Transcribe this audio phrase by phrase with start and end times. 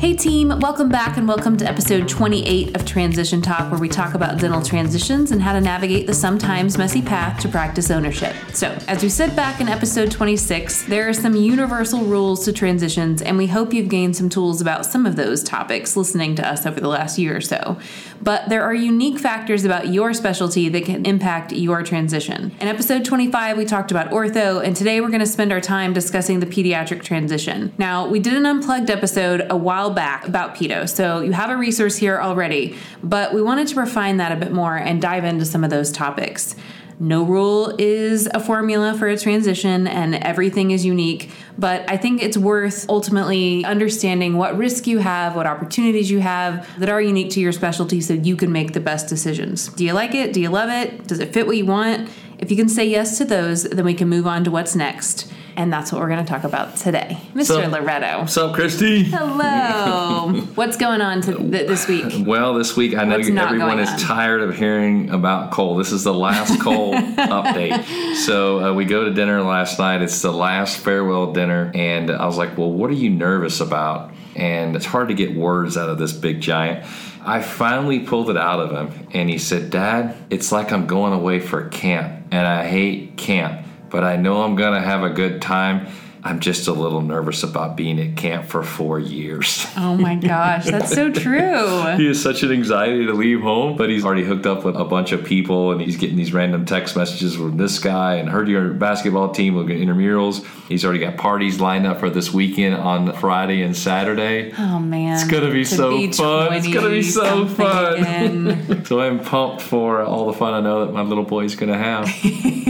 [0.00, 4.14] Hey, team, welcome back and welcome to episode 28 of Transition Talk, where we talk
[4.14, 8.32] about dental transitions and how to navigate the sometimes messy path to practice ownership.
[8.54, 13.22] So, as we said back in episode 26, there are some universal rules to transitions,
[13.22, 16.64] and we hope you've gained some tools about some of those topics listening to us
[16.64, 17.76] over the last year or so.
[18.22, 22.52] But there are unique factors about your specialty that can impact your transition.
[22.60, 25.92] In episode 25, we talked about ortho, and today we're going to spend our time
[25.92, 27.72] discussing the pediatric transition.
[27.78, 31.56] Now, we did an unplugged episode a while back about pedo, so you have a
[31.56, 35.44] resource here already, but we wanted to refine that a bit more and dive into
[35.44, 36.54] some of those topics.
[37.00, 41.30] No rule is a formula for a transition, and everything is unique.
[41.56, 46.68] But I think it's worth ultimately understanding what risk you have, what opportunities you have
[46.80, 49.68] that are unique to your specialty so you can make the best decisions.
[49.68, 50.32] Do you like it?
[50.32, 51.06] Do you love it?
[51.06, 52.10] Does it fit what you want?
[52.38, 55.32] If you can say yes to those, then we can move on to what's next.
[55.58, 57.18] And that's what we're going to talk about today.
[57.34, 57.44] Mr.
[57.46, 58.20] So- Loretto.
[58.20, 59.02] What's up, Christy?
[59.02, 60.30] Hello.
[60.54, 62.24] What's going on to th- this week?
[62.24, 63.98] Well, this week I know What's you- everyone is on?
[63.98, 65.76] tired of hearing about Cole.
[65.76, 68.14] This is the last Cole update.
[68.14, 70.00] So uh, we go to dinner last night.
[70.00, 74.12] It's the last farewell dinner, and I was like, "Well, what are you nervous about?"
[74.36, 76.86] And it's hard to get words out of this big giant.
[77.26, 81.12] I finally pulled it out of him, and he said, "Dad, it's like I'm going
[81.12, 85.40] away for camp, and I hate camp, but I know I'm gonna have a good
[85.40, 85.86] time."
[86.24, 89.66] I'm just a little nervous about being at camp for four years.
[89.80, 91.96] Oh my gosh, that's so true.
[91.96, 94.84] he has such an anxiety to leave home, but he's already hooked up with a
[94.84, 98.48] bunch of people and he's getting these random text messages from this guy and heard
[98.48, 100.44] your basketball team will get intramurals.
[100.68, 104.52] He's already got parties lined up for this weekend on Friday and Saturday.
[104.58, 106.52] Oh man, It's gonna be To so be fun.
[106.54, 108.82] It's gonna be so fun.
[108.88, 112.04] So I'm pumped for all the fun I know that my little boy's gonna have.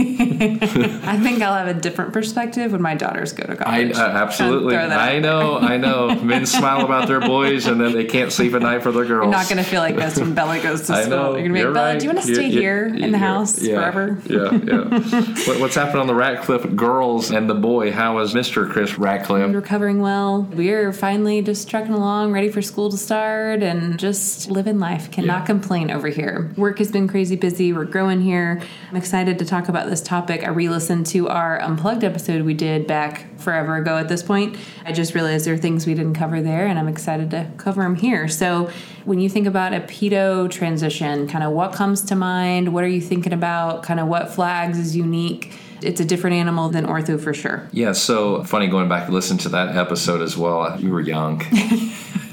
[0.01, 4.73] I think I'll have a different perspective when my daughters go to I uh, absolutely.
[4.75, 5.57] Throw that out I know.
[5.57, 6.15] I know.
[6.15, 9.25] Men smile about their boys and then they can't sleep at night for their girls.
[9.25, 11.09] You're not going to feel like this when Bella goes to school.
[11.09, 11.35] know.
[11.35, 11.99] You're going to be like, Bella, right.
[11.99, 14.21] do you want to stay You- you- here in the house yeah, forever?
[14.25, 14.99] Yeah, yeah.
[15.47, 17.91] what, what's happened on the Ratcliffe girls and the boy?
[17.91, 18.69] How is Mr.
[18.69, 19.53] Chris Ratcliffe?
[19.53, 20.43] Recovering well.
[20.43, 25.11] We're finally just trucking along, ready for school to start, and just living life.
[25.11, 25.45] Cannot Yeah.
[25.45, 26.51] complain over here.
[26.57, 27.73] Work has been crazy busy.
[27.73, 28.61] We're growing here.
[28.89, 30.43] I'm excited to talk about this topic.
[30.45, 34.57] I re listened to our Unplugged episode we did back forever ago at this point.
[34.85, 37.83] I just realized there are things we didn't cover there, and I'm excited to cover
[37.83, 38.27] them here.
[38.27, 38.69] So,
[39.05, 42.73] when you think about a pedo transition, kind of what comes to mind?
[42.73, 43.83] What are you thinking about?
[43.83, 45.53] Kind of what flags is unique?
[45.81, 47.67] It's a different animal than ortho for sure.
[47.71, 50.77] Yeah, so funny going back and listen to that episode as well.
[50.81, 51.41] We were young.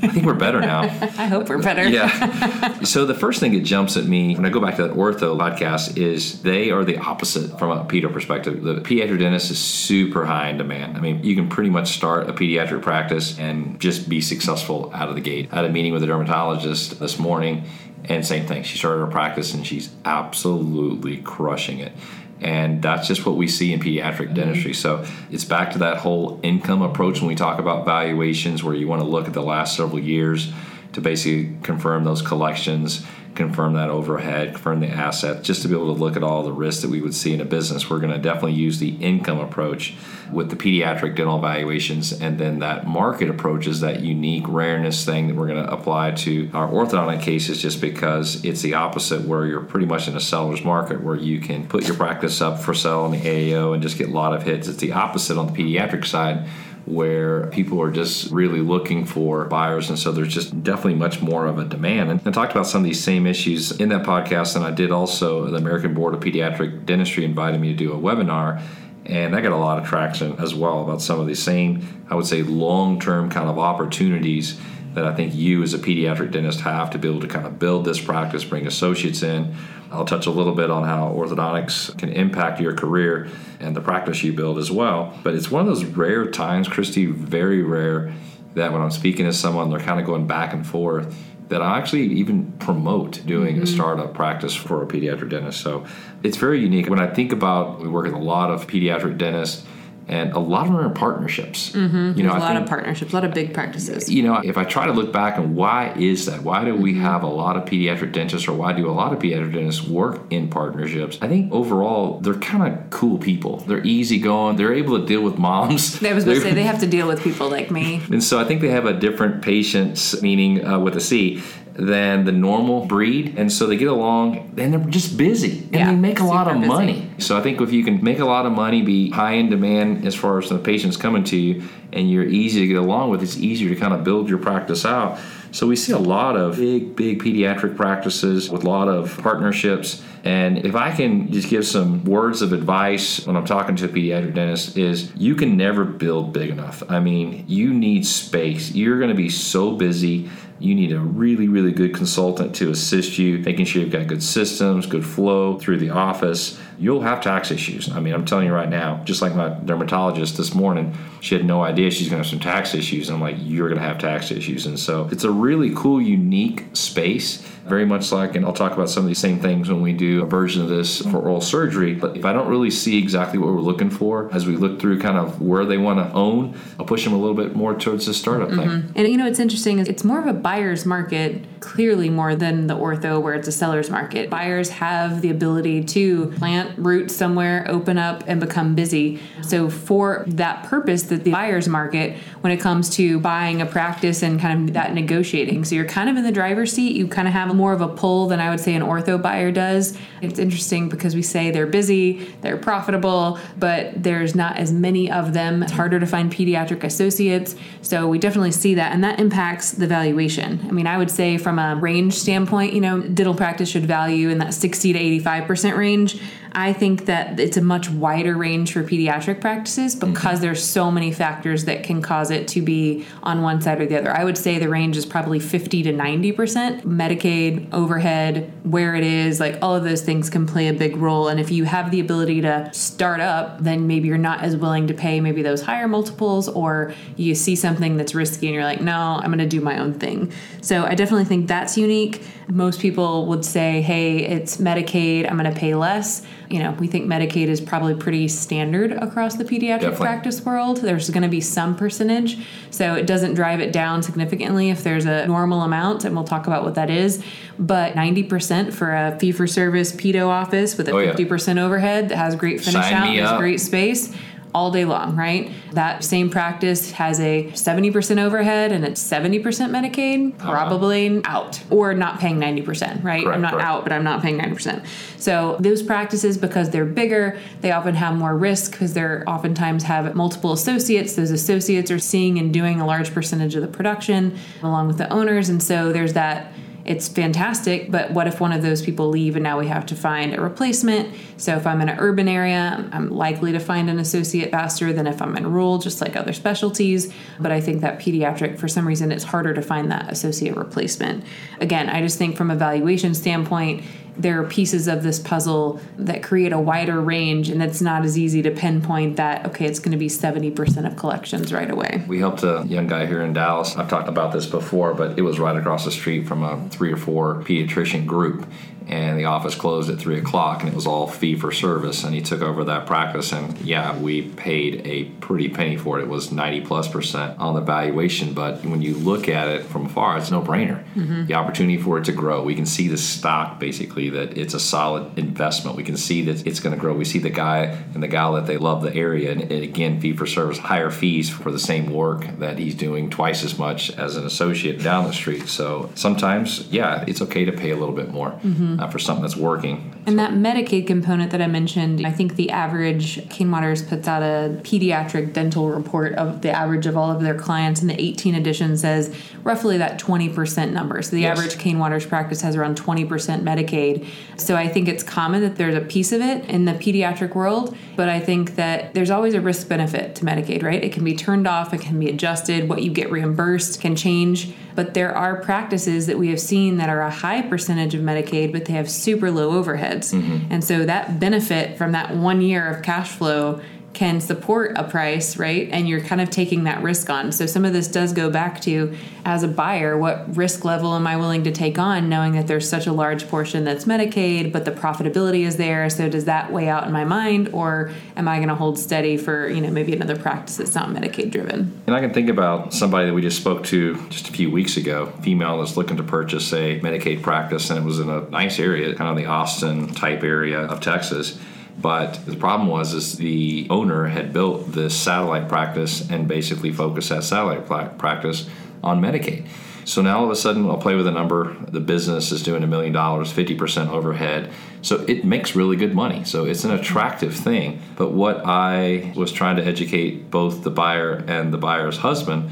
[0.03, 0.83] I think we're better now.
[0.83, 1.89] I hope we're better.
[1.89, 2.81] Yeah.
[2.83, 5.39] so the first thing that jumps at me when I go back to that ortho
[5.39, 8.63] podcast is they are the opposite from a pedo perspective.
[8.63, 10.97] The pediatric dentist is super high in demand.
[10.97, 15.09] I mean, you can pretty much start a pediatric practice and just be successful out
[15.09, 15.49] of the gate.
[15.51, 17.65] I had a meeting with a dermatologist this morning,
[18.09, 18.63] and same thing.
[18.63, 21.93] She started her practice and she's absolutely crushing it.
[22.41, 24.35] And that's just what we see in pediatric mm-hmm.
[24.35, 24.75] dentistry.
[24.75, 28.87] So it's back to that whole income approach when we talk about valuations, where you
[28.87, 30.53] want to look at the last several years
[30.93, 35.95] to basically confirm those collections, confirm that overhead, confirm the assets, just to be able
[35.95, 37.89] to look at all the risks that we would see in a business.
[37.89, 39.95] We're going to definitely use the income approach
[40.33, 45.29] with the pediatric dental valuations, and then that market approach is that unique rareness thing
[45.29, 49.47] that we're going to apply to our orthodontic cases just because it's the opposite where
[49.47, 52.75] you're pretty much in a seller's market where you can put your practice up for
[52.75, 54.67] sale on the AAO and just get a lot of hits.
[54.67, 56.49] It's the opposite on the pediatric side
[56.87, 61.47] where people are just really looking for buyers and so there's just definitely much more
[61.47, 62.11] of a demand.
[62.11, 64.93] And I talked about some of these same issues in that podcast and I did
[64.93, 68.63] also the American Board of Pediatric Dentistry invited me to do a webinar
[69.05, 72.15] and I got a lot of traction as well about some of the same I
[72.15, 74.59] would say long-term kind of opportunities
[74.97, 77.59] that I think you as a pediatric dentist have to be able to kind of
[77.59, 79.55] build this practice, bring associates in.
[79.93, 83.29] I'll touch a little bit on how orthodontics can impact your career
[83.61, 85.13] and the practice you build as well.
[85.23, 88.15] But it's one of those rare times, Christy, very rare,
[88.55, 91.15] that when I'm speaking to someone, they're kind of going back and forth.
[91.49, 93.67] That I actually even promote doing a mm-hmm.
[93.67, 95.61] startup practice for a pediatric dentist.
[95.61, 95.85] So
[96.23, 96.89] it's very unique.
[96.89, 99.67] When I think about, we work with a lot of pediatric dentists,
[100.09, 101.71] and a lot of them are in partnerships.
[101.73, 102.17] Mm-hmm.
[102.19, 104.09] You know, a lot think- of partnerships, a lot of big practices.
[104.11, 106.43] you know, if I try to look back and why is that?
[106.43, 107.03] Why do we Mm-hmm.
[107.03, 110.21] have a lot of pediatric dentists or why do a lot of pediatric dentists work
[110.31, 111.19] in partnerships?
[111.21, 113.59] I think overall they're kind of cool people.
[113.59, 114.57] They're easygoing.
[114.57, 116.03] They're able to deal with moms.
[116.03, 118.01] I was going to say they have to deal with people like me.
[118.11, 121.43] and so I think they have a different patience, meaning uh, with a C.
[121.79, 125.91] than the normal breed, and so they get along, and they're just busy, and Yeah,
[125.91, 126.69] they make a lot of busy.
[126.69, 127.11] money.
[127.19, 130.07] So I think if you can make a lot of money, be high in demand
[130.07, 131.63] as far as the patients coming to you,
[131.93, 134.87] and you're easy to get along with, it's easier to kind of build your practice
[134.87, 135.19] out.
[135.53, 140.03] So we see a lot of big, big pediatric practices with a lot of partnerships.
[140.27, 143.89] And if I can just give some words of advice when I'm talking to a
[143.89, 146.83] pediatric dentist, is you can never build big enough.
[146.89, 148.73] I mean, you need space.
[148.73, 150.29] You're going to be so busy.
[150.59, 154.23] You need a really, really good consultant to assist you, making sure you've got good
[154.23, 156.59] systems, good flow through the office.
[156.77, 157.89] You'll have tax issues.
[157.89, 161.45] I mean, I'm telling you right now, just like my dermatologist this morning, she had
[161.45, 163.09] no idea she's going to have some tax issues.
[163.09, 164.67] And I'm like, you're going to have tax issues.
[164.67, 168.89] And so it's a really cool, unique space, very much like, and I'll talk about
[168.89, 171.95] some of these same things when we do a version of this for oral surgery.
[171.95, 175.01] But if I don't really see exactly what we're looking for as we look through
[175.01, 178.07] kind of where they want to own, I'll push them a little bit more towards
[178.07, 178.69] the startup thing.
[178.69, 178.93] Mm-hmm.
[178.97, 179.79] And you know, it's interesting.
[179.79, 183.91] It's more of a buyer's market, clearly more than the ortho, where it's a seller's
[183.91, 184.31] market.
[184.31, 189.21] Buyers have the ability to plant roots somewhere, open up, and become busy.
[189.43, 194.23] So for that purpose, that the buyer's market, when it comes to buying a practice
[194.23, 196.97] and kind of that negotiating, so you're kind of in the driver's seat.
[196.97, 199.51] You kind of have more of a pull than I would say an ortho buyer
[199.51, 199.97] does.
[200.23, 205.33] It's interesting because we say they're busy, they're profitable, but there's not as many of
[205.33, 205.63] them.
[205.63, 207.57] It's harder to find pediatric associates.
[207.83, 210.61] So we definitely see that, and that impacts the valuation.
[210.69, 214.31] I mean, I would say from a range standpoint, you know, dental practice should value
[214.31, 216.21] in that 60 to 85% range.
[216.57, 220.15] I think that it's a much wider range for pediatric practices mm-hmm.
[220.15, 223.87] because there's so many factors that can cause it to be on one side or
[223.87, 224.11] the other.
[224.11, 226.83] I would say the range is probably 50 to 90%.
[226.83, 231.29] Medicaid, overhead, where it is, like all of those things can play a big role.
[231.29, 234.87] And if you have the ability to start up, then maybe you're not as willing
[234.87, 238.81] to pay maybe those higher multiples, or you see something that's risky and you're like,
[238.81, 240.33] no, I'm going to do my own thing.
[240.63, 242.23] So I definitely think that's unique.
[242.49, 246.25] Most people would say, hey, it's Medicaid, I'm going to pay less.
[246.49, 250.07] You know, we think Medicaid is probably pretty standard across the pediatric Definitely.
[250.07, 250.77] practice world.
[250.77, 252.39] There's going to be some percentage,
[252.71, 256.47] so it doesn't drive it down significantly if there's a normal amount, and we'll talk
[256.47, 257.23] about what that is.
[257.59, 262.17] But 90% for a fee for service pedo office with a Oh, 50% overhead that
[262.17, 264.15] has great finish Sign out, has great space.
[264.57, 265.53] All day long, right?
[265.73, 270.51] That same practice has a 70% overhead and it's 70% Medicaid, uh-huh.
[270.51, 273.23] probably out or not paying 90%, right?
[273.23, 273.69] Correct, I'm not correct.
[273.69, 274.87] out, but I'm not paying 90%.
[275.19, 280.15] So those practices, because they're bigger, they often have more risk because they're oftentimes have
[280.15, 281.17] multiple associates.
[281.17, 285.13] Those associates are seeing and doing a large percentage of the production along with the
[285.13, 285.51] owners.
[285.51, 286.51] And so there's that
[286.87, 289.97] it's fantastic, but what if one of those people leave and now we have to
[289.97, 291.15] find a replacement?
[291.37, 295.07] So if I'm in an urban area, I'm likely to find an associate faster than
[295.07, 297.13] if I'm in rural, just like other specialties.
[297.41, 301.25] But I think that pediatric, for some reason, it's harder to find that associate replacement.
[301.61, 303.83] Again, I just think from a valuation standpoint,
[304.19, 308.19] there are pieces of this puzzle that create a wider range, and it's not as
[308.19, 312.05] easy to pinpoint that, okay, it's going to be 70% of collections right away.
[312.07, 313.77] We helped a young guy here in Dallas.
[313.77, 316.93] I've talked about this before, but it was right across the street from a three
[316.93, 318.47] or four pediatrician group.
[318.87, 322.05] And the office closed at three o'clock, and it was all fee for service.
[322.05, 326.03] And he took over that practice, and yeah, we paid a pretty penny for it.
[326.03, 329.87] It was ninety plus percent on the valuation, but when you look at it from
[329.87, 330.85] afar, it's no brainer.
[330.95, 331.27] Mm-hmm.
[331.27, 334.61] The opportunity for it to grow, we can see the stock basically that it's a
[334.61, 335.77] solid investment.
[335.77, 336.95] We can see that it's going to grow.
[336.95, 340.01] We see the guy and the gal that they love the area, and, and again,
[340.01, 343.91] fee for service, higher fees for the same work that he's doing twice as much
[343.99, 345.49] as an associate down the street.
[345.49, 348.76] So sometimes, yeah, it's okay to pay a little bit more mm-hmm.
[348.79, 349.93] Uh, for something that's working.
[350.07, 354.23] And that Medicaid component that I mentioned, I think the average Cain Watters puts out
[354.23, 358.35] a pediatric dental report of the average of all of their clients, and the 18
[358.35, 359.15] edition says
[359.45, 361.01] roughly that 20% number.
[361.03, 361.39] So the Yes.
[361.39, 364.05] average Cain Watters practice has around 20% Medicaid.
[364.37, 367.77] So I think it's common that there's a piece of it in the pediatric world,
[367.97, 370.83] but I think that there's always a risk benefit to Medicaid, right?
[370.83, 374.53] It can be turned off, it can be adjusted, what you get reimbursed can change.
[374.77, 378.53] But there are practices that we have seen that are a high percentage of Medicaid,
[378.53, 380.15] but they have super low overheads.
[380.15, 380.53] Mm-hmm.
[380.53, 383.63] And so that benefit from that one year of cash flow
[383.97, 385.71] can support a price, right?
[385.73, 387.33] And you're kind of taking that risk on.
[387.33, 391.07] So some of this does go back to as a buyer, what risk level am
[391.07, 394.67] I willing to take on knowing that there's such a large portion that's Medicaid, but
[394.67, 395.89] the profitability is there.
[395.89, 399.17] So does that weigh out in my mind or am I going to hold steady
[399.17, 401.83] for, you know, maybe another practice that's not Medicaid driven?
[401.87, 404.77] And I can think about somebody that we just spoke to just a few weeks
[404.77, 408.59] ago, female that's looking to purchase a Medicaid practice, and it was in a nice
[408.59, 411.39] area, kind of the Austin type area of Texas.
[411.79, 417.11] But the problem was is the owner had built this satellite practice and basically focused
[417.11, 417.67] that satellite
[417.99, 418.49] practice
[418.83, 419.47] on Medicaid.
[419.87, 421.57] So now all of a sudden, I'll play with a number.
[421.69, 424.51] The business is doing a million dollars, 50% overhead.
[424.83, 426.25] So it makes really good money.
[426.25, 427.81] So it's an attractive thing.
[427.95, 432.51] But what I was trying to educate both the buyer and the buyer's husband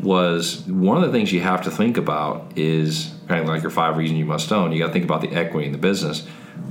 [0.00, 3.70] was one of the things you have to think about is kind of like your
[3.70, 4.70] five reasons you must own.
[4.70, 6.26] You got to think about the equity in the business.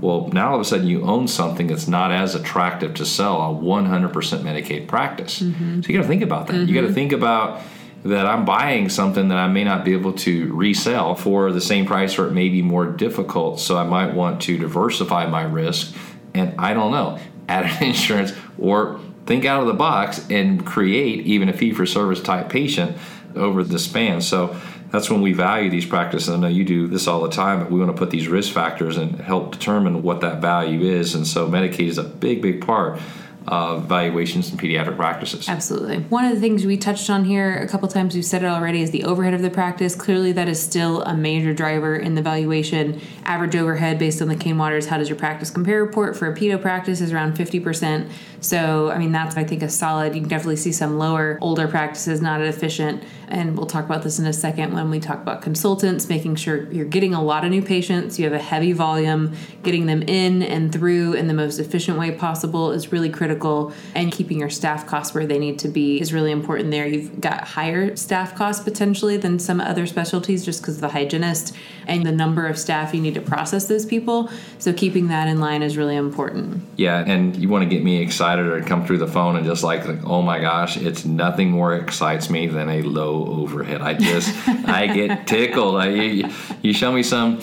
[0.06, 3.38] Well, now all of a sudden you own something that's not as attractive to sell
[3.38, 5.40] a 100% Medicaid practice.
[5.40, 5.82] Mm-hmm.
[5.82, 6.54] So you got to think about that.
[6.54, 6.70] Mm-hmm.
[6.70, 7.64] You got to think about
[8.04, 11.88] that I'm buying something that I may not be able to resell for the same
[11.88, 13.60] price or it may be more difficult.
[13.60, 15.96] So I might want to diversify my risk.
[16.36, 17.18] And I don't know,
[17.50, 21.88] add an insurance or think out of the box and create even a fee for
[21.88, 22.96] service type patient
[23.36, 24.22] over the span.
[24.22, 24.56] So
[24.96, 26.30] that's when we value these practices.
[26.30, 28.54] I know you do this all the time, but we want to put these risk
[28.54, 31.16] factors and help determine what that value is.
[31.16, 33.00] And so Medicaid is a big, big part
[33.48, 35.48] of valuations in pediatric practices.
[35.48, 36.00] Absolutely.
[36.00, 38.82] One of the things we touched on here a couple times, we've said it already,
[38.82, 39.94] is the overhead of the practice.
[39.96, 43.00] Clearly, that is still a major driver in the valuation.
[43.24, 46.36] Average overhead based on the Cain Watters How Does Your Practice Compare report for a
[46.36, 48.10] pedo practice is around 50%.
[48.40, 50.16] So, I mean, that's, I think, a solid.
[50.16, 53.04] You can definitely see some lower, older practices not as efficient.
[53.28, 56.72] And we'll talk about this in a second when we talk about consultants, making sure
[56.72, 60.44] you're getting a lot of new patients, you have a heavy volume, getting them in
[60.44, 63.74] and through in the most efficient way possible is really critical.
[63.94, 66.88] And keeping your staff costs where they need to be is really important there.
[66.88, 71.56] You've got higher staff costs potentially than some other specialties just because of the hygienist
[71.88, 74.30] and the number of staff you need to process those people.
[74.60, 76.64] So keeping that in line is really important.
[76.78, 79.64] Yeah, and you want to get me excited or come through the phone and just
[79.64, 83.82] like, like oh my gosh, it's nothing more excites me than a low overhead.
[83.82, 84.30] I just
[84.68, 85.76] I get tickled.
[85.76, 86.30] I, you,
[86.62, 87.40] you show me some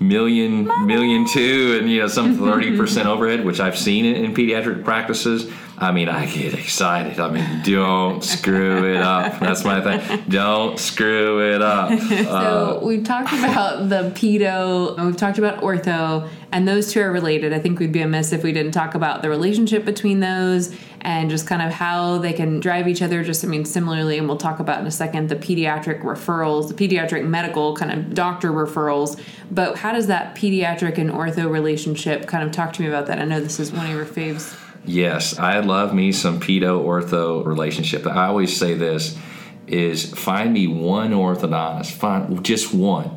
[0.00, 4.84] million million two and you know some 30% overhead which i've seen it in pediatric
[4.84, 10.22] practices i mean i get excited i mean don't screw it up that's my thing
[10.28, 16.28] don't screw it up so uh, we've talked about the pedo we've talked about ortho
[16.52, 19.22] and those two are related i think we'd be amiss if we didn't talk about
[19.22, 20.74] the relationship between those
[21.06, 23.22] and just kind of how they can drive each other.
[23.22, 26.74] Just, I mean, similarly, and we'll talk about in a second the pediatric referrals, the
[26.74, 29.18] pediatric medical kind of doctor referrals.
[29.48, 33.20] But how does that pediatric and ortho relationship kind of talk to me about that?
[33.20, 34.60] I know this is one of your faves.
[34.86, 38.06] Yes, I love me some pedo ortho relationship.
[38.06, 39.18] I always say this
[39.66, 43.10] is find me one orthodontist, find just one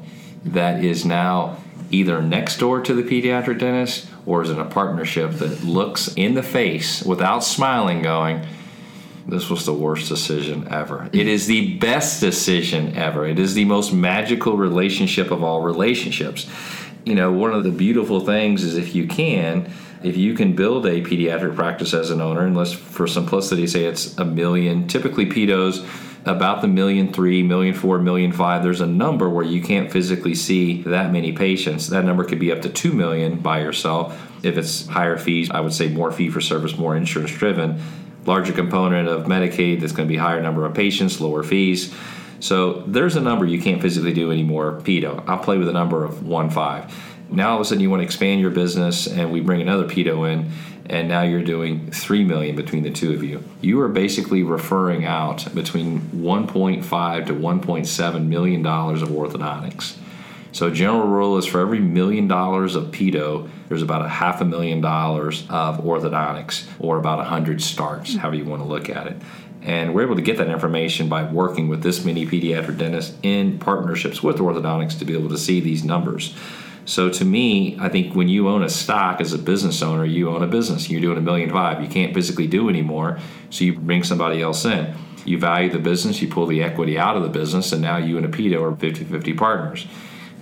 [0.45, 1.57] that is now
[1.91, 6.33] either next door to the pediatric dentist or is in a partnership that looks in
[6.33, 8.45] the face without smiling, going,
[9.27, 11.09] this was the worst decision ever.
[11.13, 13.27] It is the best decision ever.
[13.27, 16.47] It is the most magical relationship of all relationships.
[17.05, 19.71] You know, one of the beautiful things is if you can,
[20.03, 23.85] if you can build a pediatric practice as an owner, and let's for simplicity say
[23.85, 25.87] it's a million, typically pedos
[26.25, 28.61] about the million three, million four, million five.
[28.63, 31.87] There's a number where you can't physically see that many patients.
[31.89, 34.19] That number could be up to two million by yourself.
[34.43, 37.81] If it's higher fees, I would say more fee for service, more insurance driven.
[38.25, 41.93] Larger component of Medicaid that's going to be higher number of patients, lower fees.
[42.41, 44.79] So there's a number you can't physically do anymore.
[44.81, 45.23] Pedo.
[45.27, 46.93] I'll play with a number of one five.
[47.31, 49.85] Now all of a sudden you want to expand your business, and we bring another
[49.85, 50.51] pedo in
[50.89, 53.43] and now you're doing 3 million between the two of you.
[53.61, 59.95] You are basically referring out between 1.5 to 1.7 million dollars of orthodontics.
[60.51, 64.45] So general rule is for every million dollars of pedo there's about a half a
[64.45, 69.17] million dollars of orthodontics or about 100 starts however you want to look at it.
[69.61, 73.59] And we're able to get that information by working with this many pediatric dentists in
[73.59, 76.33] partnerships with orthodontics to be able to see these numbers
[76.89, 80.27] so to me, I think when you own a stock as a business owner, you
[80.31, 80.89] own a business.
[80.89, 81.83] You're doing a million five.
[81.83, 83.19] You can't physically do anymore,
[83.51, 84.95] so you bring somebody else in.
[85.23, 88.17] You value the business, you pull the equity out of the business, and now you
[88.17, 89.85] and a pedo are 50-50 partners.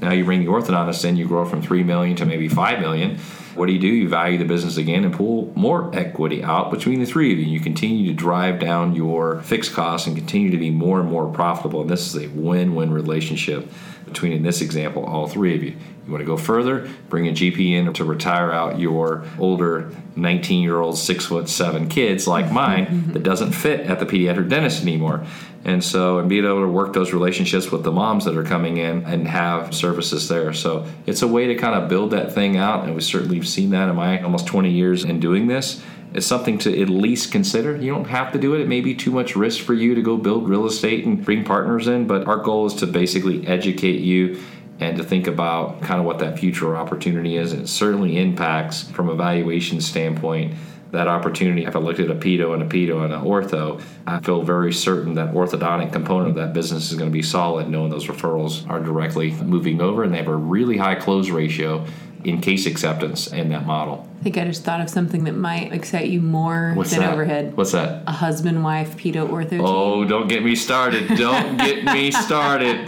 [0.02, 3.18] Now you bring the orthodontist in, you grow from three million to maybe five million.
[3.56, 3.88] What do you do?
[3.88, 7.46] You value the business again and pull more equity out between the three of you.
[7.46, 11.28] You continue to drive down your fixed costs and continue to be more and more
[11.30, 11.82] profitable.
[11.82, 13.70] And this is a win-win relationship
[14.08, 15.76] between, in this example, all three of you.
[16.06, 20.64] You want to go further, bring a GP in to retire out your older 19
[20.64, 23.12] year old, six foot seven kids like mine mm-hmm.
[23.12, 25.26] that doesn't fit at the pediatric dentist anymore.
[25.66, 28.78] And so, and being able to work those relationships with the moms that are coming
[28.78, 30.54] in and have services there.
[30.54, 32.86] So, it's a way to kind of build that thing out.
[32.86, 35.84] And we certainly have seen that in my almost 20 years in doing this.
[36.18, 37.76] It's something to at least consider.
[37.76, 38.62] You don't have to do it.
[38.62, 41.44] It may be too much risk for you to go build real estate and bring
[41.44, 44.42] partners in, but our goal is to basically educate you
[44.80, 47.54] and to think about kind of what that future opportunity is.
[47.54, 50.56] It certainly impacts from a valuation standpoint
[50.90, 51.66] that opportunity.
[51.66, 54.74] If I looked at a pedo and a pedo and an ortho, I feel very
[54.74, 58.68] certain that orthodontic component of that business is going to be solid, knowing those referrals
[58.72, 61.86] are directly moving over and they have a really high close ratio
[62.24, 64.08] in case acceptance in that model.
[64.20, 67.14] I think I just thought of something that might excite you more What's than that?
[67.14, 67.56] overhead.
[67.56, 68.02] What's that?
[68.08, 69.62] A husband wife pedo ortho team.
[69.64, 71.08] Oh, don't get me started.
[71.16, 72.88] Don't get me started.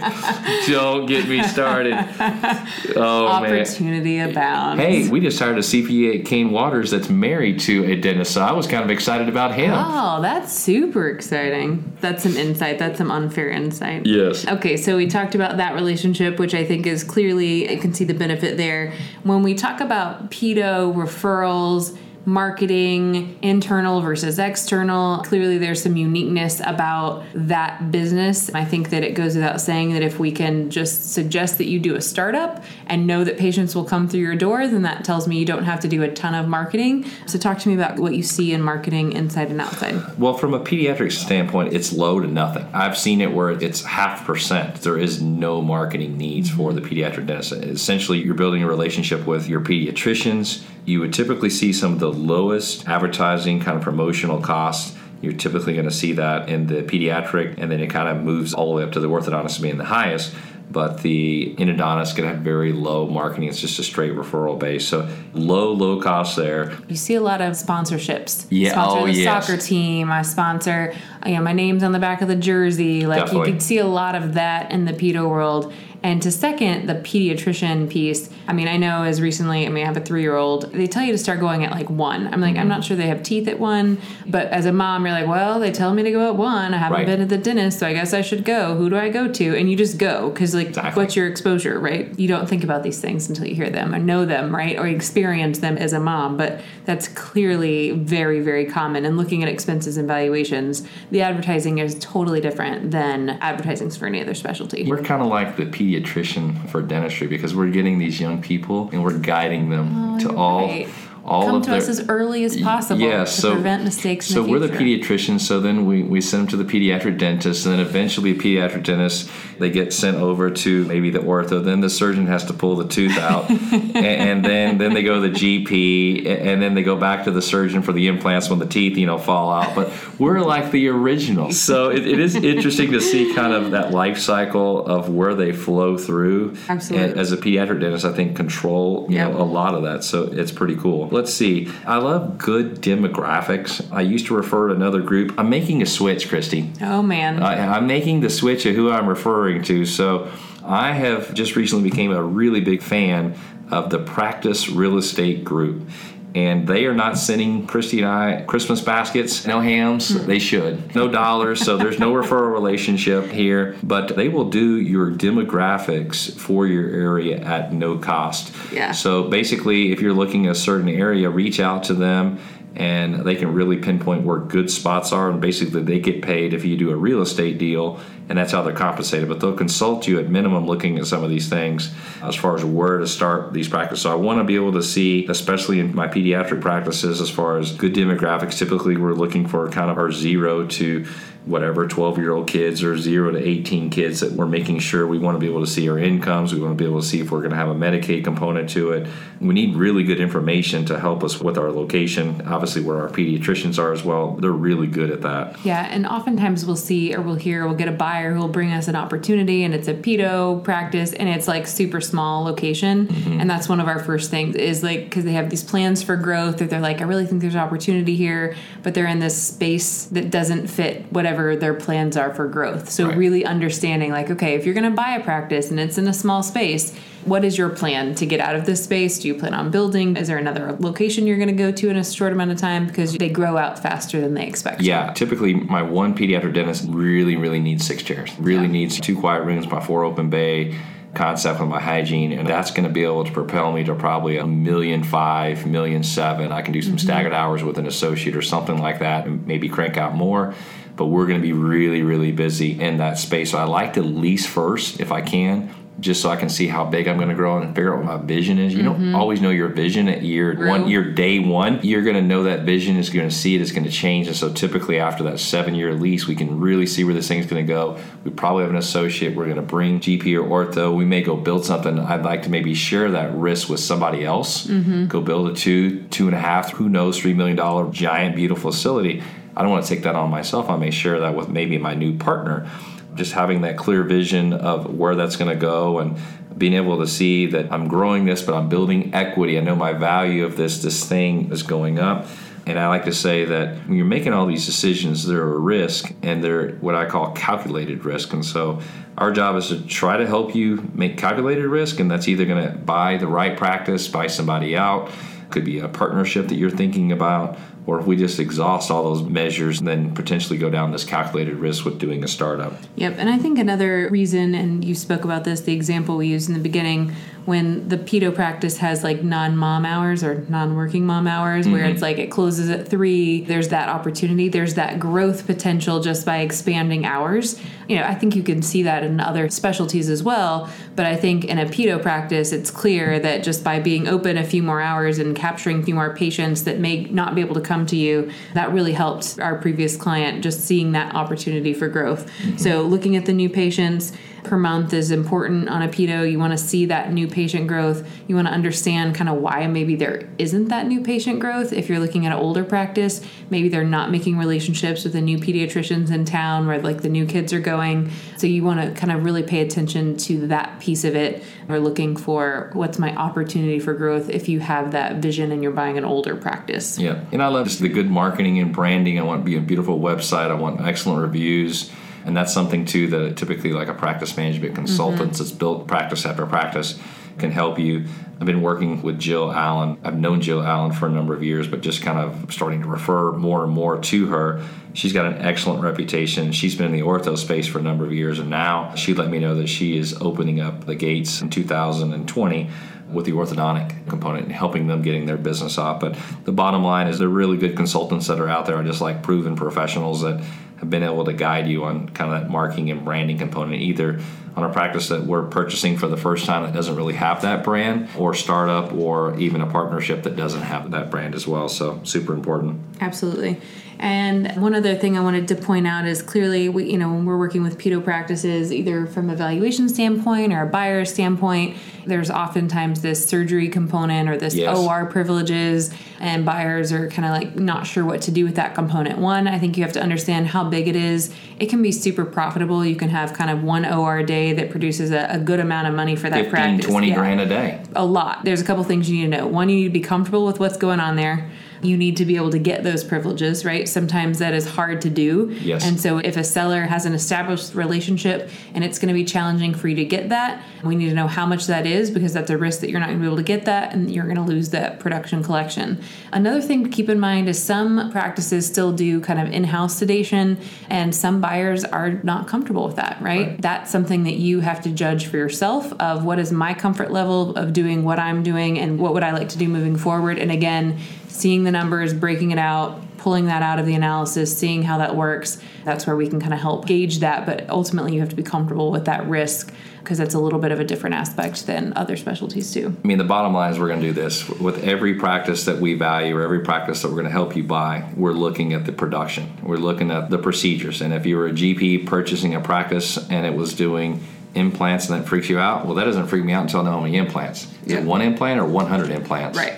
[0.66, 1.94] Don't get me started.
[2.96, 3.60] Oh, man.
[3.60, 4.82] Opportunity abounds.
[4.82, 8.40] Hey, we just hired a CPA at Cain Watters that's married to a dentist, so
[8.42, 9.72] I was kind of excited about him.
[9.74, 11.96] Oh, that's super exciting.
[12.00, 12.78] That's some insight.
[12.78, 14.06] That's some unfair insight.
[14.06, 14.46] Yes.
[14.46, 18.04] Okay, so we talked about that relationship, which I think is clearly, I can see
[18.04, 18.92] the benefit there.
[19.22, 27.24] When we talk about pedo referrals, marketing, internal versus external, clearly there's some uniqueness about
[27.34, 28.50] that business.
[28.54, 31.78] I think that it goes without saying that if we can just suggest that you
[31.78, 35.26] do a startup and know that patients will come through your door, then that tells
[35.26, 37.06] me you don't have to do a ton of marketing.
[37.26, 40.18] So, talk to me about what you see in marketing inside and outside.
[40.18, 42.66] Well, from a pediatric standpoint, it's low to nothing.
[42.72, 44.76] I've seen it where it's half percent.
[44.76, 47.52] There is no marketing needs for the pediatric dentist.
[47.52, 50.62] Essentially, you're building a relationship with your pediatricians.
[50.84, 54.96] You would typically see some of the lowest advertising kind of promotional costs.
[55.22, 58.54] You're typically going to see that in the pediatric, and then it kind of moves
[58.54, 60.34] all the way up to the orthodontist being the highest.
[60.70, 63.48] But the endodontist can have very low marketing.
[63.48, 64.86] It's just a straight referral base.
[64.86, 66.78] So low, low cost there.
[66.86, 68.46] You see a lot of sponsorships.
[68.50, 69.46] Yeah, Sponsor oh, the yes.
[69.46, 70.12] soccer team.
[70.12, 70.94] I sponsor,
[71.26, 73.04] you know, my name's on the back of the jersey.
[73.04, 73.48] Like Definitely.
[73.48, 75.72] you could see a lot of that in the pedo world.
[76.02, 79.86] And to second the pediatrician piece, I mean, I know as recently, I mean, I
[79.86, 82.32] have a three year old, they tell you to start going at like one.
[82.32, 83.98] I'm like, I'm not sure they have teeth at one.
[84.26, 86.72] But as a mom, you're like, well, they tell me to go at one.
[86.72, 87.06] I haven't Right.
[87.06, 88.76] been at the dentist, so I guess I should go.
[88.76, 89.56] Who do I go to?
[89.58, 91.02] And you just go because, like, Exactly.
[91.02, 92.18] what's your exposure, right?
[92.18, 94.78] You don't think about these things until you hear them or know them, right?
[94.78, 96.36] Or experience them as a mom.
[96.36, 99.04] But that's clearly very, very common.
[99.04, 104.20] And looking at expenses and valuations, the advertising is totally different than advertising for any
[104.20, 104.84] other specialty.
[104.86, 109.02] We're kind of like the pediatrician for dentistry because we're getting these young people and
[109.02, 110.88] we're guiding them oh, to Oh, you're all right.
[111.24, 114.26] all Come of to their, us as early as possible yeah, to so prevent mistakes
[114.26, 115.04] So the we're the future.
[115.04, 115.40] pediatricians.
[115.40, 118.84] So then we, we send them to the pediatric dentist, and then eventually, a pediatric
[118.84, 119.30] dentist
[119.60, 121.62] they get sent over to maybe the ortho.
[121.62, 125.20] Then the surgeon has to pull the tooth out, and, and then then they go
[125.20, 128.58] to the GP, and then they go back to the surgeon for the implants when
[128.58, 129.74] the teeth you know fall out.
[129.74, 131.52] But we're like the original.
[131.52, 135.52] So it, it is interesting to see kind of that life cycle of where they
[135.52, 136.56] flow through.
[136.68, 137.10] Absolutely.
[137.10, 139.32] And as a pediatric dentist, I think control you Yep.
[139.32, 140.02] know a lot of that.
[140.04, 141.08] So it's pretty cool.
[141.08, 141.70] Let's see.
[141.86, 143.86] I love good demographics.
[143.92, 145.34] I used to refer to another group.
[145.38, 146.70] I'm making a switch, Christy.
[146.80, 147.42] oh, man.
[147.42, 149.84] I, I'm making the switch of who I'm referring to.
[149.84, 150.30] So
[150.64, 153.36] I have just recently became a really big fan
[153.70, 155.88] of the Practice Real Estate Group.
[156.32, 160.26] And they are not sending Christy and I Christmas baskets, no hams.
[160.26, 160.94] They should.
[160.94, 163.76] No dollars, so there's no referral relationship here.
[163.82, 168.54] But they will do your demographics for your area at no cost.
[168.72, 168.92] Yeah.
[168.92, 172.38] So basically, if you're looking at a certain area, reach out to them
[172.76, 175.30] and they can really pinpoint where good spots are.
[175.30, 177.98] And basically, they get paid if you do a real estate deal,
[178.30, 179.28] and that's how they're compensated.
[179.28, 182.64] But they'll consult you at minimum looking at some of these things as far as
[182.64, 184.02] where to start these practices.
[184.02, 187.58] So I want to be able to see, especially in my pediatric practices, as far
[187.58, 188.56] as good demographics.
[188.56, 191.06] Typically, we're looking for kind of our zero to
[191.46, 195.18] whatever 12 year old kids or 0 to 18 kids that we're making sure we
[195.18, 197.18] want to be able to see our incomes we want to be able to see
[197.18, 199.08] if we're going to have a medicaid component to it
[199.40, 203.78] we need really good information to help us with our location obviously where our pediatricians
[203.78, 207.36] are as well they're really good at that Yeah, and oftentimes we'll see or we'll
[207.36, 210.62] hear we'll get a buyer who will bring us an opportunity and it's a pedo
[210.62, 213.40] practice and it's like super small location mm-hmm.
[213.40, 216.16] and that's one of our first things is like because they have these plans for
[216.16, 220.04] growth or they're like I really think there's opportunity here but they're in this space
[220.06, 222.90] that doesn't fit whatever their plans are for growth.
[222.90, 223.16] So Right.
[223.16, 226.12] really understanding like okay, if you're going to buy a practice and it's in a
[226.12, 229.18] small space, what is your plan to get out of this space?
[229.18, 230.16] Do you plan on building?
[230.16, 232.86] Is there another location you're going to go to in a short amount of time
[232.86, 234.80] because they grow out faster than they expect?
[234.80, 238.72] yeah typically my one pediatric dentist really really needs six chairs really Yeah.
[238.72, 240.78] needs two quiet rooms my four open bay
[241.14, 244.38] concept with my hygiene and that's going to be able to propel me to probably
[244.38, 247.06] a million five million seven i can do some mm-hmm.
[247.06, 250.54] staggered hours with an associate or something like that and maybe crank out more
[250.96, 254.02] but we're going to be really really busy in that space so i like to
[254.02, 257.34] lease first if i can just so I can see how big I'm going to
[257.34, 258.74] grow and figure out what my vision is.
[258.74, 259.14] You don't mm-hmm.
[259.14, 260.68] always know your vision at year True.
[260.68, 261.80] one, year day one.
[261.82, 264.26] You're going to know that vision is going to see it, it's going to change.
[264.26, 267.46] And so typically after that seven year lease, we can really see where this thing's
[267.46, 267.98] going to go.
[268.24, 269.36] We probably have an associate.
[269.36, 270.96] We're going to bring GP or ortho.
[270.96, 271.98] We may go build something.
[271.98, 274.66] I'd like to maybe share that risk with somebody else.
[274.66, 275.06] Mm-hmm.
[275.06, 278.70] Go build a two, two and a half, who knows, three million dollar giant, beautiful
[278.70, 279.22] facility.
[279.56, 280.70] I don't want to take that on myself.
[280.70, 282.70] I may share that with maybe my new partner.
[283.20, 286.16] Just having that clear vision of where that's going to go and
[286.56, 289.58] being able to see that I'm growing this, but I'm building equity.
[289.58, 292.26] I know my value of this this thing is going up.
[292.66, 296.14] And I like to say that when you're making all these decisions, they're a risk
[296.22, 298.32] and they're what I call calculated risk.
[298.32, 298.80] And so
[299.18, 302.66] our job is to try to help you make calculated risk, and that's either going
[302.66, 305.10] to buy the right practice, buy somebody out,
[305.50, 307.58] could be a partnership that you're thinking about,
[307.90, 311.56] or if we just exhaust all those measures, and then potentially go down this calculated
[311.56, 312.72] risk with doing a startup.
[312.94, 316.48] Yep, and I think another reason, and you spoke about this, the example we used
[316.48, 317.12] in the beginning,
[317.44, 321.92] when the pedo practice has like non-mom hours or non-working mom hours, where mm-hmm.
[321.92, 326.38] it's like it closes at three, there's that opportunity, there's that growth potential just by
[326.38, 327.60] expanding hours.
[327.88, 331.16] You know, I think you can see that in other specialties as well, but I
[331.16, 334.80] think in a pedo practice, it's clear that just by being open a few more
[334.80, 337.96] hours and capturing a few more patients that may not be able to come to
[337.96, 342.30] you, that really helped our previous client just seeing that opportunity for growth.
[342.42, 342.58] Mm-hmm.
[342.58, 344.12] So looking at the new patients
[344.44, 346.30] per month is important on a pedo.
[346.30, 348.08] You want to see that new patient growth.
[348.26, 351.72] You want to understand kind of why maybe there isn't that new patient growth.
[351.72, 355.38] If you're looking at an older practice, maybe they're not making relationships with the new
[355.38, 358.10] pediatricians in town where like the new kids are going.
[358.36, 361.42] So you want to kind of really pay attention to that piece of it.
[361.68, 365.72] We're looking for what's my opportunity for growth if you have that vision and you're
[365.72, 366.98] buying an older practice.
[366.98, 369.18] Yeah, and I love just the good marketing and branding.
[369.18, 370.50] I want to be a beautiful website.
[370.50, 371.90] I want excellent reviews,
[372.24, 375.38] and that's something too that typically like a practice management consultant mm-hmm.
[375.38, 376.98] that's built practice after practice
[377.40, 378.04] can help you.
[378.38, 379.98] I've been working with Jill Allen.
[380.04, 382.88] I've known Jill Allen for a number of years, but just kind of starting to
[382.88, 384.62] refer more and more to her.
[384.92, 386.52] She's got an excellent reputation.
[386.52, 389.30] She's been in the ortho space for a number of years, and now she let
[389.30, 392.70] me know that she is opening up the gates in 2020
[393.12, 396.00] with the orthodontic component and helping them getting their business off.
[396.00, 399.00] But the bottom line is they're really good consultants that are out there, are just
[399.00, 400.42] like proven professionals that
[400.80, 404.20] have been able to guide you on kind of that marketing and branding component, either
[404.56, 407.62] on a practice that we're purchasing for the first time that doesn't really have that
[407.62, 411.68] brand, or startup, or even a partnership that doesn't have that brand as well.
[411.68, 412.80] So super important.
[413.00, 413.60] Absolutely.
[414.02, 417.26] And one other thing I wanted to point out is clearly, we, you know, when
[417.26, 422.30] we're working with pedo practices, either from a valuation standpoint or a buyer standpoint, there's
[422.30, 424.74] oftentimes this surgery component or this Yes.
[424.78, 428.74] OR privileges, and buyers are kind of like not sure what to do with that
[428.74, 429.18] component.
[429.18, 431.30] One, I think you have to understand how big it is.
[431.58, 432.82] It can be super profitable.
[432.82, 435.94] You can have kind of one OR day that produces a, a good amount of
[435.94, 436.86] money for that 15, practice.
[436.86, 437.82] 20 Yeah grand a day.
[437.94, 438.46] a lot.
[438.46, 439.46] There's a couple things you need to know.
[439.46, 441.50] One, you need to be comfortable with what's going on there.
[441.82, 443.88] You need to be able to get those privileges, right?
[443.88, 445.50] Sometimes that is hard to do.
[445.60, 445.84] Yes.
[445.84, 449.74] And so if a seller has an established relationship and it's going to be challenging
[449.74, 452.50] for you to get that, we need to know how much that is because that's
[452.50, 454.36] a risk that you're not going to be able to get that and you're going
[454.36, 456.02] to lose that production collection.
[456.32, 460.58] Another thing to keep in mind is some practices still do kind of in-house sedation
[460.88, 463.30] and some buyers are not comfortable with that, right?
[463.30, 463.62] Right.
[463.62, 467.56] That's something that you have to judge for yourself of what is my comfort level
[467.56, 470.38] of doing what I'm doing and what would I like to do moving forward.
[470.38, 470.98] And again,
[471.30, 475.14] seeing the numbers, breaking it out, pulling that out of the analysis, seeing how that
[475.14, 475.60] works.
[475.84, 477.46] That's where we can kind of help gauge that.
[477.46, 480.72] But ultimately, you have to be comfortable with that risk because that's a little bit
[480.72, 482.96] of a different aspect than other specialties too.
[483.04, 485.78] I mean, the bottom line is we're going to do this with every practice that
[485.78, 488.10] we value or every practice that we're going to help you buy.
[488.16, 491.02] We're looking at the production, we're looking at the procedures.
[491.02, 495.20] And if you were a GP purchasing a practice and it was doing implants and
[495.20, 497.16] that freaks you out, well, that doesn't freak me out until I know how many
[497.18, 497.64] implants.
[497.84, 497.98] Is Yeah.
[497.98, 499.58] it one implant or 100 implants?
[499.58, 499.74] Right.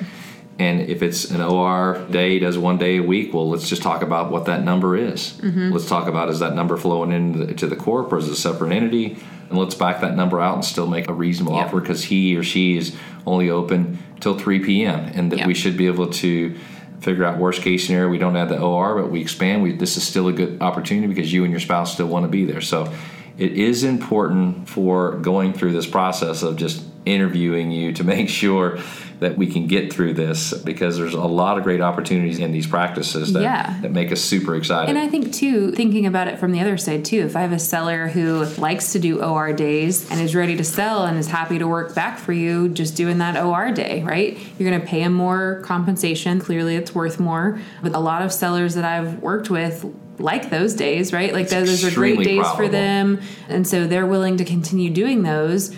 [0.58, 4.02] And if it's an OR day, does one day a week, well, let's just talk
[4.02, 5.32] about what that number is.
[5.40, 5.70] Mm-hmm.
[5.72, 8.72] Let's talk about is that number flowing into the corp or is it a separate
[8.72, 9.16] entity?
[9.48, 11.66] And let's back that number out and still make a reasonable Yep.
[11.66, 12.94] offer because he or she is
[13.26, 15.10] only open till 3 p.m.
[15.14, 15.46] and that Yep.
[15.46, 16.54] we should be able to
[17.00, 18.08] figure out worst case scenario.
[18.08, 19.62] We don't add the OR, but we expand.
[19.62, 22.28] We, this is still a good opportunity because you and your spouse still want to
[22.28, 22.60] be there.
[22.60, 22.92] So
[23.38, 28.78] it is important for going through this process of just interviewing you to make sure
[29.22, 32.66] that we can get through this because there's a lot of great opportunities in these
[32.66, 33.78] practices that, Yeah.
[33.80, 34.90] that make us super excited.
[34.90, 37.52] And I think too, thinking about it from the other side too, if I have
[37.52, 41.28] a seller who likes to do OR days and is ready to sell and is
[41.28, 44.38] happy to work back for you, just doing that OR day, right?
[44.58, 46.38] You're going to pay him more compensation.
[46.40, 47.58] Clearly, it's worth more.
[47.82, 49.84] But a lot of sellers that I've worked with
[50.18, 51.32] like those days, right?
[51.32, 55.74] Like those are great days for them, and so they're willing to continue doing those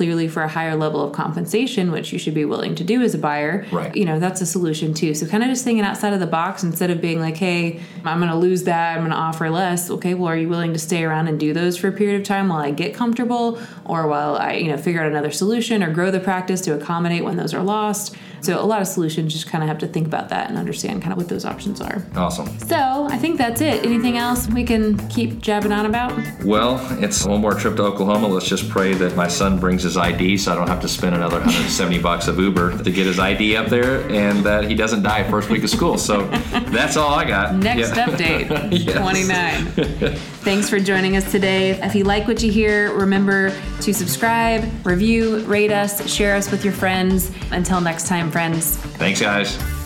[0.00, 3.14] clearly for a higher level of compensation, which you should be willing to do as
[3.14, 3.94] a buyer, Right.
[3.94, 5.12] you know, that's a solution too.
[5.12, 8.18] So kind of just thinking outside of the box instead of being like, hey, I'm
[8.18, 9.90] going to lose that, I'm going to offer less.
[9.90, 12.26] Okay, well, are you willing to stay around and do those for a period of
[12.26, 15.92] time while I get comfortable or while I, you know, figure out another solution or
[15.92, 18.16] grow the practice to accommodate when those are lost?
[18.42, 21.02] So a lot of solutions just kind of have to think about that and understand
[21.02, 22.02] kind of what those options are.
[22.16, 22.46] Awesome.
[22.60, 23.84] So I think that's it.
[23.84, 26.18] Anything else we can keep jabbing on about?
[26.42, 28.28] Well, it's one more trip to Oklahoma.
[28.28, 31.14] Let's just pray that my son brings his ID so I don't have to spend
[31.16, 35.02] another 170 bucks of Uber to get his ID up there and that he doesn't
[35.02, 35.98] die first week of school.
[35.98, 36.26] So
[36.70, 37.54] that's all I got.
[37.56, 38.06] Next Yeah.
[38.06, 38.96] update, Yes.
[38.96, 40.14] 29.
[40.42, 41.70] Thanks for joining us today.
[41.82, 46.64] If you like what you hear, remember to subscribe, review, rate us, share us with
[46.64, 47.30] your friends.
[47.50, 48.76] Until next time, friends.
[48.76, 49.79] Thanks, guys.